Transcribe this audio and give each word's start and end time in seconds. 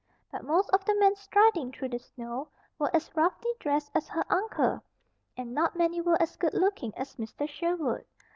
But 0.31 0.43
most 0.43 0.67
of 0.71 0.83
the 0.83 0.95
men 0.95 1.15
striding 1.15 1.71
through 1.71 1.89
the 1.89 1.99
snow 1.99 2.47
were 2.79 2.89
as 2.91 3.11
roughly 3.15 3.51
dressed 3.59 3.91
as 3.93 4.07
her 4.07 4.25
uncle, 4.31 4.81
and 5.37 5.53
not 5.53 5.75
many 5.75 6.01
were 6.01 6.19
as 6.19 6.37
good 6.37 6.55
looking 6.55 6.91
as 6.97 7.17
Mr. 7.17 7.47
Sherwood. 7.47 8.03